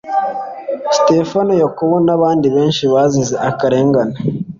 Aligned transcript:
Sitefano, 0.93 1.51
Yakobo 1.63 1.95
n'abandi 2.05 2.47
benshi 2.55 2.83
bazize 2.93 3.35
akarengane. 3.49 4.15